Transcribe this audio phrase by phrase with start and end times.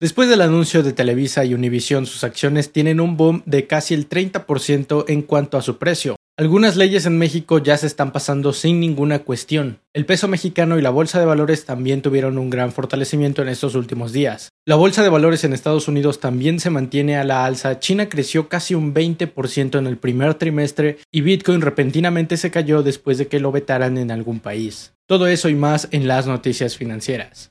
[0.00, 4.08] Después del anuncio de Televisa y Univision, sus acciones tienen un boom de casi el
[4.08, 6.14] 30% en cuanto a su precio.
[6.36, 9.80] Algunas leyes en México ya se están pasando sin ninguna cuestión.
[9.92, 13.74] El peso mexicano y la bolsa de valores también tuvieron un gran fortalecimiento en estos
[13.74, 14.50] últimos días.
[14.64, 17.80] La bolsa de valores en Estados Unidos también se mantiene a la alza.
[17.80, 23.18] China creció casi un 20% en el primer trimestre y Bitcoin repentinamente se cayó después
[23.18, 24.92] de que lo vetaran en algún país.
[25.08, 27.50] Todo eso y más en las noticias financieras.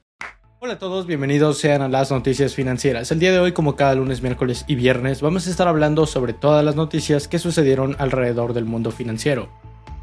[0.68, 3.10] Hola a todos, bienvenidos sean a las noticias financieras.
[3.14, 6.34] El día de hoy, como cada lunes, miércoles y viernes, vamos a estar hablando sobre
[6.34, 9.48] todas las noticias que sucedieron alrededor del mundo financiero.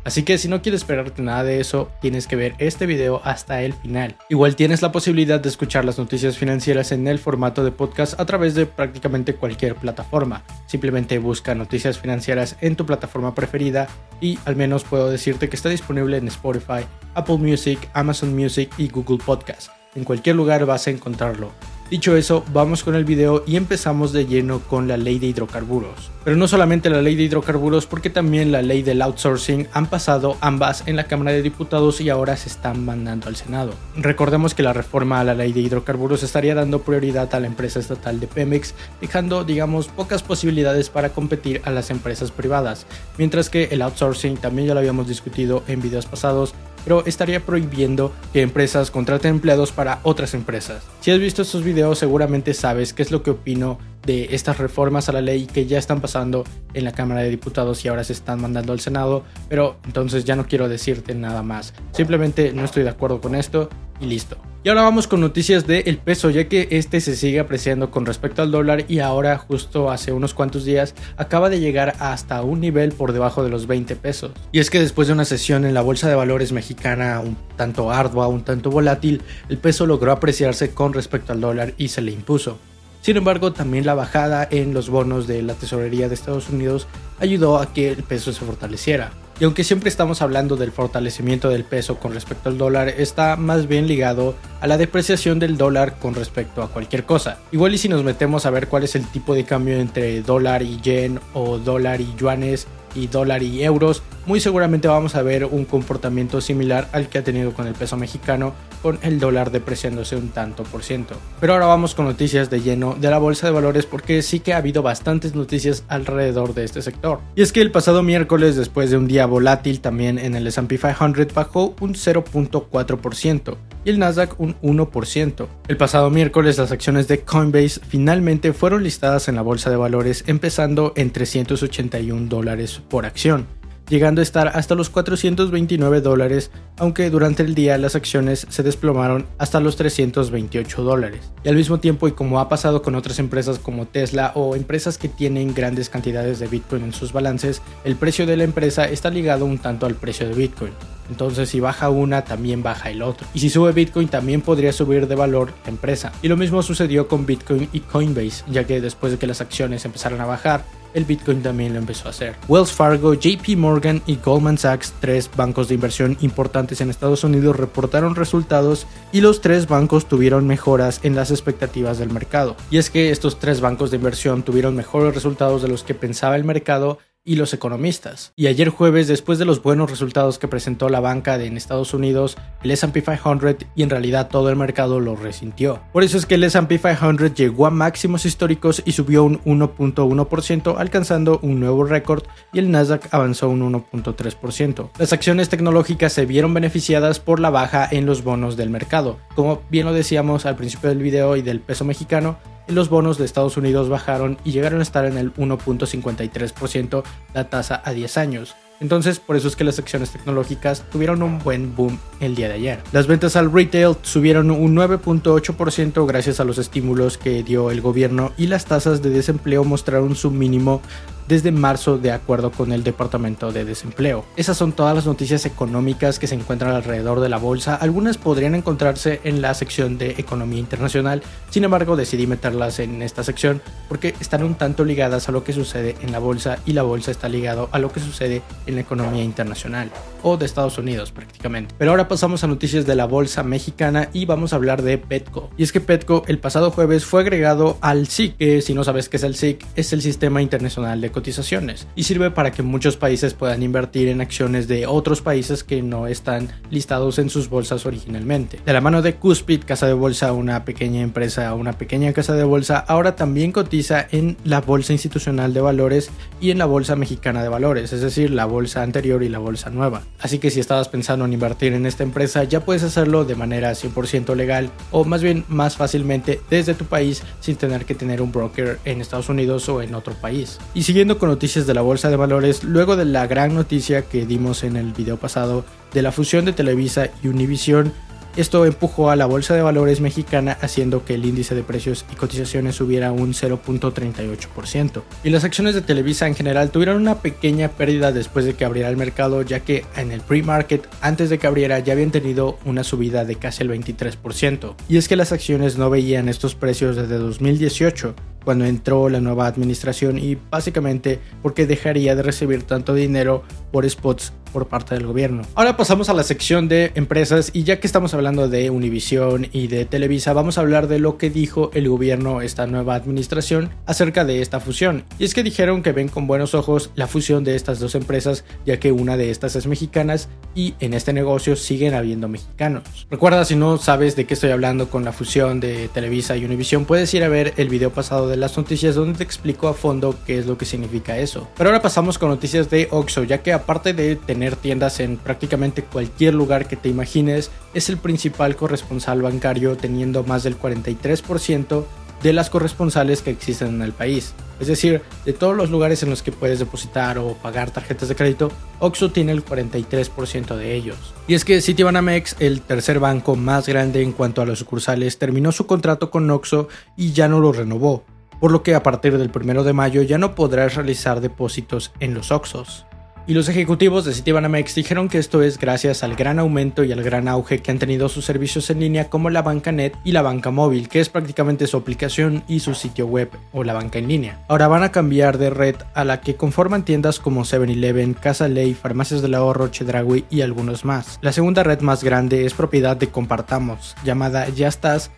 [0.05, 3.61] Así que si no quieres esperarte nada de eso, tienes que ver este video hasta
[3.61, 4.17] el final.
[4.31, 8.25] Igual tienes la posibilidad de escuchar las noticias financieras en el formato de podcast a
[8.25, 10.45] través de prácticamente cualquier plataforma.
[10.65, 13.87] Simplemente busca noticias financieras en tu plataforma preferida
[14.19, 18.89] y al menos puedo decirte que está disponible en Spotify, Apple Music, Amazon Music y
[18.89, 19.71] Google Podcast.
[19.95, 21.53] En cualquier lugar vas a encontrarlo.
[21.91, 26.11] Dicho eso, vamos con el video y empezamos de lleno con la ley de hidrocarburos.
[26.25, 30.39] Pero no solamente la ley de hidrocarburos, porque también la ley del outsourcing han pasado
[30.41, 33.75] ambas en la Cámara de Diputados y ahora se están mandando al Senado.
[33.97, 37.81] Recordemos que la reforma a la ley de hidrocarburos estaría dando prioridad a la empresa
[37.81, 42.87] estatal de Pemex, dejando, digamos, pocas posibilidades para competir a las empresas privadas,
[43.19, 46.55] mientras que el outsourcing también ya lo habíamos discutido en videos pasados,
[46.85, 50.83] pero estaría prohibiendo que empresas contraten empleados para otras empresas.
[51.01, 55.09] Si has visto estos videos seguramente sabes qué es lo que opino de estas reformas
[55.09, 58.12] a la ley que ya están pasando en la Cámara de Diputados y ahora se
[58.12, 61.73] están mandando al Senado, pero entonces ya no quiero decirte nada más.
[61.93, 64.37] Simplemente no estoy de acuerdo con esto y listo.
[64.65, 68.41] Y ahora vamos con noticias del peso, ya que este se sigue apreciando con respecto
[68.41, 72.93] al dólar y ahora justo hace unos cuantos días acaba de llegar hasta un nivel
[72.93, 74.32] por debajo de los 20 pesos.
[74.53, 77.91] Y es que después de una sesión en la Bolsa de Valores mexicana un tanto
[77.91, 82.12] ardua, un tanto volátil, el peso logró apreciarse con respecto al dólar y se le
[82.12, 82.59] impuso.
[83.03, 86.87] Sin embargo, también la bajada en los bonos de la tesorería de Estados Unidos
[87.21, 89.12] ayudó a que el peso se fortaleciera.
[89.41, 93.67] Y aunque siempre estamos hablando del fortalecimiento del peso con respecto al dólar, está más
[93.67, 97.39] bien ligado a la depreciación del dólar con respecto a cualquier cosa.
[97.50, 100.62] Igual y si nos metemos a ver cuál es el tipo de cambio entre dólar
[100.62, 105.44] y yen o dólar y yuanes, y dólar y euros, muy seguramente vamos a ver
[105.44, 110.16] un comportamiento similar al que ha tenido con el peso mexicano, con el dólar depreciándose
[110.16, 111.15] un tanto por ciento.
[111.41, 114.53] Pero ahora vamos con noticias de lleno de la bolsa de valores porque sí que
[114.53, 117.21] ha habido bastantes noticias alrededor de este sector.
[117.34, 120.78] Y es que el pasado miércoles, después de un día volátil también en el SP
[120.78, 125.47] 500, bajó un 0.4% y el Nasdaq un 1%.
[125.69, 130.25] El pasado miércoles las acciones de Coinbase finalmente fueron listadas en la bolsa de valores
[130.27, 133.47] empezando en 381 dólares por acción
[133.89, 139.27] llegando a estar hasta los 429 dólares, aunque durante el día las acciones se desplomaron
[139.39, 141.33] hasta los 328 dólares.
[141.44, 144.99] Y al mismo tiempo, y como ha pasado con otras empresas como Tesla o empresas
[144.99, 149.11] que tienen grandes cantidades de Bitcoin en sus balances, el precio de la empresa está
[149.11, 150.73] ligado un tanto al precio de Bitcoin.
[151.10, 153.26] Entonces si baja una, también baja el otro.
[153.34, 156.12] Y si sube Bitcoin, también podría subir de valor la empresa.
[156.22, 159.84] Y lo mismo sucedió con Bitcoin y Coinbase, ya que después de que las acciones
[159.84, 160.64] empezaron a bajar,
[160.94, 162.37] el Bitcoin también lo empezó a hacer.
[162.48, 167.56] Wells Fargo, JP Morgan y Goldman Sachs, tres bancos de inversión importantes en Estados Unidos,
[167.56, 172.56] reportaron resultados y los tres bancos tuvieron mejoras en las expectativas del mercado.
[172.70, 176.37] Y es que estos tres bancos de inversión tuvieron mejores resultados de los que pensaba
[176.37, 178.33] el mercado y los economistas.
[178.37, 181.95] Y ayer jueves, después de los buenos resultados que presentó la banca de en Estados
[181.95, 185.81] Unidos, el SP 500 y en realidad todo el mercado lo resintió.
[185.93, 190.76] Por eso es que el SP 500 llegó a máximos históricos y subió un 1.1%,
[190.79, 194.91] alcanzando un nuevo récord y el Nasdaq avanzó un 1.3%.
[194.99, 199.19] Las acciones tecnológicas se vieron beneficiadas por la baja en los bonos del mercado.
[199.35, 203.25] Como bien lo decíamos al principio del video y del peso mexicano, los bonos de
[203.25, 207.02] Estados Unidos bajaron y llegaron a estar en el 1.53%
[207.34, 208.56] la tasa a 10 años.
[208.81, 212.55] Entonces, por eso es que las acciones tecnológicas tuvieron un buen boom el día de
[212.55, 212.81] ayer.
[212.93, 218.32] Las ventas al retail subieron un 9.8% gracias a los estímulos que dio el gobierno
[218.37, 220.82] y las tasas de desempleo mostraron su mínimo
[221.29, 224.25] desde marzo de acuerdo con el Departamento de Desempleo.
[224.37, 227.75] Esas son todas las noticias económicas que se encuentran alrededor de la bolsa.
[227.75, 233.25] Algunas podrían encontrarse en la sección de Economía Internacional, sin embargo decidí meterlas en esta
[233.25, 236.82] sección porque están un tanto ligadas a lo que sucede en la bolsa y la
[236.82, 239.90] bolsa está ligado a lo que sucede en la economía internacional
[240.22, 241.75] o de Estados Unidos prácticamente.
[241.78, 245.50] Pero ahora pasamos a noticias de la bolsa mexicana y vamos a hablar de Petco.
[245.56, 249.08] Y es que Petco el pasado jueves fue agregado al SIC, que si no sabes
[249.08, 252.96] qué es el SIC, es el Sistema Internacional de cotizaciones y sirve para que muchos
[252.96, 257.87] países puedan invertir en acciones de otros países que no están listados en sus bolsas
[257.87, 258.60] originalmente.
[258.64, 262.44] De la mano de Cuspid, casa de bolsa, una pequeña empresa, una pequeña casa de
[262.44, 266.10] bolsa, ahora también cotiza en la Bolsa Institucional de Valores
[266.40, 269.69] y en la Bolsa Mexicana de Valores, es decir, la bolsa anterior y la bolsa
[269.69, 270.03] nueva.
[270.21, 273.73] Así que si estabas pensando en invertir en esta empresa, ya puedes hacerlo de manera
[273.73, 278.33] 100% legal o más bien más fácilmente desde tu país sin tener que tener un
[278.33, 280.59] broker en Estados Unidos o en otro país.
[280.73, 284.25] Y siguiendo con noticias de la bolsa de valores, luego de la gran noticia que
[284.25, 287.93] dimos en el video pasado de la fusión de Televisa y Univision,
[288.36, 292.16] esto empujó a la bolsa de valores mexicana haciendo que el índice de precios y
[292.16, 295.02] cotizaciones subiera un 0.38%.
[295.22, 298.88] Y las acciones de Televisa en general tuvieron una pequeña pérdida después de que abriera
[298.88, 302.84] el mercado, ya que en el pre-market, antes de que abriera, ya habían tenido una
[302.84, 304.75] subida de casi el 23%.
[304.88, 308.14] Y es que las acciones no veían estos precios desde 2018,
[308.44, 313.43] cuando entró la nueva administración y básicamente porque dejaría de recibir tanto dinero
[313.73, 315.43] por spots por parte del gobierno.
[315.56, 319.67] Ahora pasamos a la sección de empresas y ya que estamos hablando de Univision y
[319.67, 324.25] de Televisa, vamos a hablar de lo que dijo el gobierno, esta nueva administración, acerca
[324.25, 325.05] de esta fusión.
[325.19, 328.44] Y es que dijeron que ven con buenos ojos la fusión de estas dos empresas,
[328.64, 330.14] ya que una de estas es mexicana
[330.55, 333.08] y en este negocio siguen habiendo mexicanos.
[333.11, 336.85] Recuerda, si no sabes de qué estoy hablando con la fusión de Televisa y Univision,
[336.85, 340.14] puedes ir a ver el video pasado de las noticias donde te explico a fondo
[340.26, 341.48] qué es lo que significa eso.
[341.56, 345.82] Pero ahora pasamos con noticias de Oxxo, ya que aparte de tener tiendas en prácticamente
[345.82, 351.84] cualquier lugar que te imagines, es el principal corresponsal bancario teniendo más del 43%
[352.25, 354.34] de las corresponsales que existen en el país.
[354.58, 358.16] Es decir, de todos los lugares en los que puedes depositar o pagar tarjetas de
[358.16, 360.96] crédito, Oxxo tiene el 43% de ellos.
[361.28, 365.52] Y es que Citibanamex, el tercer banco más grande en cuanto a los sucursales, terminó
[365.52, 368.04] su contrato con Oxxo y ya no lo renovó,
[368.40, 372.14] por lo que a partir del 1 de mayo ya no podrás realizar depósitos en
[372.14, 372.86] los Oxxos.
[373.26, 377.02] Y los ejecutivos de Citibanamex dijeron que esto es gracias al gran aumento y al
[377.02, 380.20] gran auge que han tenido sus servicios en línea como la banca net y la
[380.20, 384.08] banca móvil, que es prácticamente su aplicación y su sitio web o la banca en
[384.08, 384.44] línea.
[384.46, 388.75] Ahora van a cambiar de red a la que conforman tiendas como 7-Eleven, Casa Ley,
[388.75, 391.19] Farmacias del Ahorro, Chedraui y algunos más.
[391.22, 395.10] La segunda red más grande es propiedad de Compartamos, llamada Ya Estás,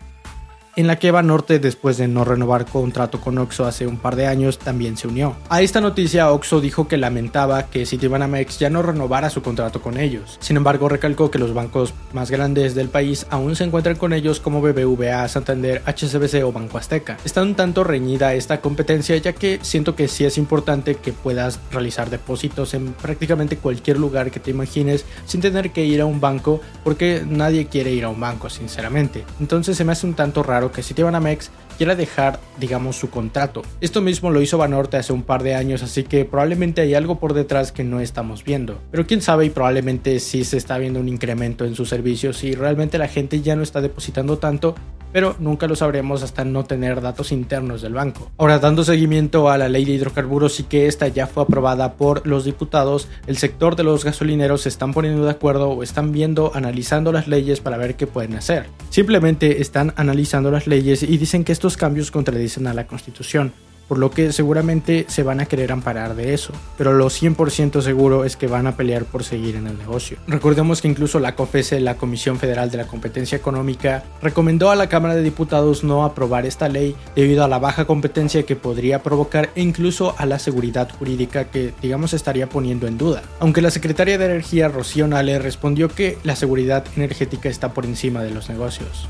[0.77, 4.27] en la que Norte, después de no renovar contrato con Oxo hace un par de
[4.27, 5.35] años, también se unió.
[5.49, 9.97] A esta noticia, Oxo dijo que lamentaba que Citibanamex ya no renovara su contrato con
[9.97, 10.37] ellos.
[10.39, 14.39] Sin embargo, recalcó que los bancos más grandes del país aún se encuentran con ellos
[14.39, 17.17] como BBVA, Santander, HSBC o Banco Azteca.
[17.25, 21.59] Está un tanto reñida esta competencia ya que siento que sí es importante que puedas
[21.71, 26.21] realizar depósitos en prácticamente cualquier lugar que te imagines sin tener que ir a un
[26.21, 29.25] banco porque nadie quiere ir a un banco sinceramente.
[29.39, 33.61] Entonces se me hace un tanto raro que Citibanamex quiera dejar, digamos, su contrato.
[33.81, 37.19] Esto mismo lo hizo Banorte hace un par de años, así que probablemente hay algo
[37.19, 38.79] por detrás que no estamos viendo.
[38.91, 42.53] Pero quién sabe y probablemente sí se está viendo un incremento en sus servicios y
[42.53, 44.75] realmente la gente ya no está depositando tanto
[45.17, 48.29] pero nunca lo sabremos hasta no tener datos internos del banco.
[48.37, 52.27] Ahora, dando seguimiento a la ley de hidrocarburos y que esta ya fue aprobada por
[52.27, 56.51] los diputados, el sector de los gasolineros se están poniendo de acuerdo o están viendo,
[56.53, 58.67] analizando las leyes para ver qué pueden hacer.
[58.91, 63.53] Simplemente están analizando las leyes y dicen que estos cambios contradicen a la Constitución
[63.87, 68.25] por lo que seguramente se van a querer amparar de eso, pero lo 100% seguro
[68.25, 70.17] es que van a pelear por seguir en el negocio.
[70.27, 74.89] Recordemos que incluso la COFESE, la Comisión Federal de la Competencia Económica, recomendó a la
[74.89, 79.49] Cámara de Diputados no aprobar esta ley debido a la baja competencia que podría provocar
[79.55, 83.23] e incluso a la seguridad jurídica que, digamos, estaría poniendo en duda.
[83.39, 88.23] Aunque la secretaria de Energía, Rocío Nale, respondió que la seguridad energética está por encima
[88.23, 89.07] de los negocios.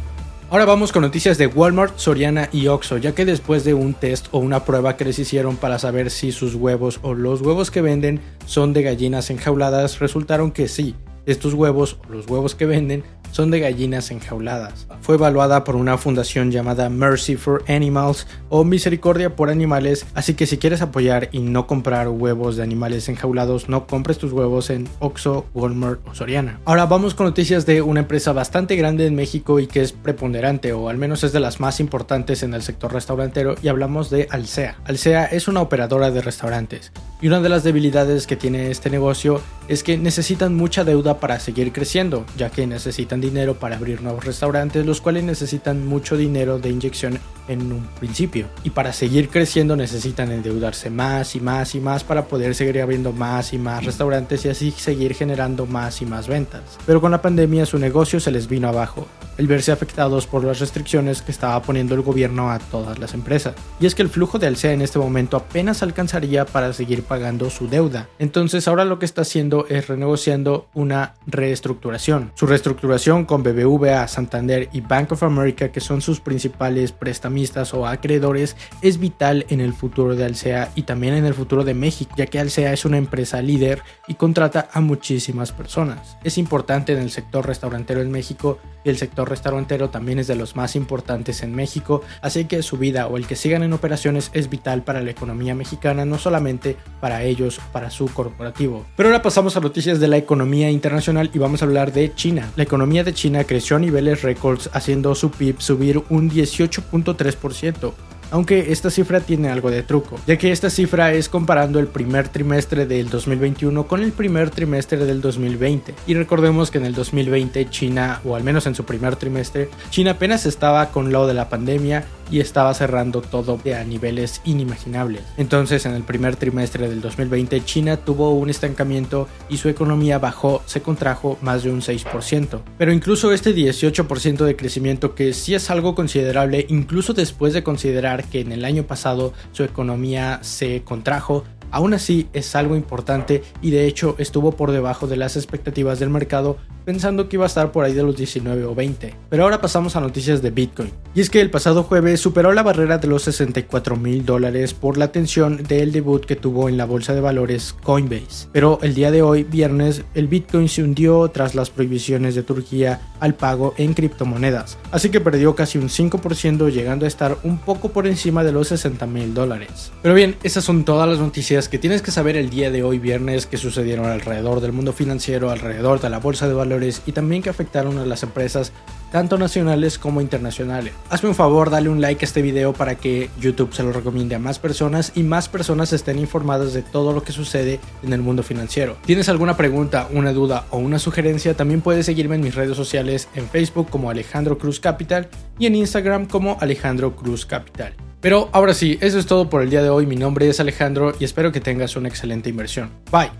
[0.50, 4.28] Ahora vamos con noticias de Walmart, Soriana y Oxxo, ya que después de un test
[4.32, 7.82] o una prueba que les hicieron para saber si sus huevos o los huevos que
[7.82, 13.04] venden son de gallinas enjauladas, resultaron que sí, estos huevos o los huevos que venden
[13.32, 14.88] son de gallinas enjauladas.
[15.02, 20.46] Fue evaluada por una fundación llamada Mercy for Animals o Misericordia por Animales, así que
[20.46, 24.88] si quieres apoyar y no comprar huevos de animales enjaulados, no compres tus huevos en
[25.00, 26.60] Oxo, Walmart o Soriana.
[26.66, 30.74] Ahora vamos con noticias de una empresa bastante grande en México y que es preponderante
[30.74, 34.28] o al menos es de las más importantes en el sector restaurantero y hablamos de
[34.30, 34.78] Alsea.
[34.86, 39.42] Alsea es una operadora de restaurantes y una de las debilidades que tiene este negocio
[39.68, 44.24] es que necesitan mucha deuda para seguir creciendo, ya que necesitan dinero para abrir nuevos
[44.24, 48.48] restaurantes, los cuales necesitan mucho dinero de inyección en un principio.
[48.64, 53.12] Y para seguir creciendo necesitan endeudarse más y más y más para poder seguir abriendo
[53.12, 56.62] más y más restaurantes y así seguir generando más y más ventas.
[56.86, 59.08] Pero con la pandemia su negocio se les vino abajo,
[59.38, 63.56] el verse afectados por las restricciones que estaba poniendo el gobierno a todas las empresas.
[63.80, 67.50] Y es que el flujo de Alsea en este momento apenas alcanzaría para seguir pagando
[67.50, 68.10] su deuda.
[68.20, 72.32] Entonces ahora lo que está haciendo es renegociando una reestructuración.
[72.36, 77.88] Su reestructuración con BBVA, Santander y Bank of America, que son sus principales prestamistas o
[77.88, 82.14] acreedores, es vital en el futuro de Alsea y también en el futuro de México,
[82.18, 86.18] ya que Alsea es una empresa líder y contrata a muchísimas personas.
[86.24, 90.36] Es importante en el sector restaurantero en México y el sector restaurantero también es de
[90.36, 94.32] los más importantes en México, así que su vida o el que sigan en operaciones
[94.34, 98.86] es vital para la economía mexicana, no solamente para ellos, para su corporativo.
[98.96, 102.50] Pero ahora pasamos a noticias de la economía internacional y vamos a hablar de China.
[102.56, 107.94] La economía de China creció a niveles récords haciendo su PIB subir un 18.3%
[108.32, 112.28] aunque esta cifra tiene algo de truco, ya que esta cifra es comparando el primer
[112.30, 115.96] trimestre del 2021 con el primer trimestre del 2020.
[116.08, 120.12] Y recordemos que en el 2020 China, o al menos en su primer trimestre, China
[120.12, 125.24] apenas estaba con lo de la pandemia y estaba cerrando todo a niveles inimaginables.
[125.38, 130.62] Entonces en el primer trimestre del 2020 China tuvo un estancamiento y su economía bajó,
[130.66, 132.62] se contrajo más de un 6%.
[132.78, 138.24] Pero incluso este 18% de crecimiento que sí es algo considerable, incluso después de considerar
[138.26, 143.72] que en el año pasado su economía se contrajo, Aún así es algo importante y
[143.72, 146.58] de hecho estuvo por debajo de las expectativas del mercado
[146.88, 149.14] pensando que iba a estar por ahí de los 19 o 20.
[149.30, 150.90] Pero ahora pasamos a noticias de Bitcoin.
[151.14, 154.98] Y es que el pasado jueves superó la barrera de los 64 mil dólares por
[154.98, 158.48] la atención del debut que tuvo en la bolsa de valores Coinbase.
[158.54, 163.02] Pero el día de hoy, viernes, el Bitcoin se hundió tras las prohibiciones de Turquía
[163.20, 164.78] al pago en criptomonedas.
[164.92, 168.70] Así que perdió casi un 5% llegando a estar un poco por encima de los
[168.70, 169.92] 60 mil dólares.
[170.02, 171.20] Pero bien, esas son todas las
[171.58, 174.94] noticias que tienes que saber el día de hoy viernes que sucedieron alrededor del mundo
[174.94, 178.74] financiero, alrededor de la bolsa de valores y también que afectaron a las empresas
[179.12, 180.94] tanto nacionales como internacionales.
[181.10, 184.36] Hazme un favor, dale un like a este video para que YouTube se lo recomiende
[184.36, 188.22] a más personas y más personas estén informadas de todo lo que sucede en el
[188.22, 188.96] mundo financiero.
[189.04, 191.56] ¿Tienes alguna pregunta, una duda o una sugerencia?
[191.56, 195.74] También puedes seguirme en mis redes sociales en Facebook como Alejandro Cruz Capital y en
[195.74, 197.96] Instagram como Alejandro Cruz Capital.
[198.22, 200.06] Pero ahora sí, eso es todo por el día de hoy.
[200.06, 202.90] Mi nombre es Alejandro y espero que tengas una excelente inversión.
[203.12, 203.32] Bye.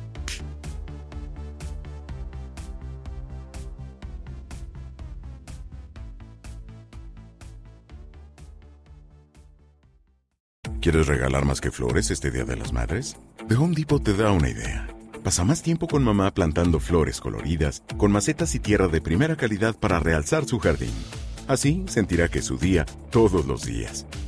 [10.80, 13.18] ¿Quieres regalar más que flores este Día de las Madres?
[13.50, 14.88] The Home Depot te da una idea.
[15.22, 19.76] Pasa más tiempo con mamá plantando flores coloridas, con macetas y tierra de primera calidad
[19.78, 20.94] para realzar su jardín.
[21.46, 24.06] Así sentirá que es su día todos los días.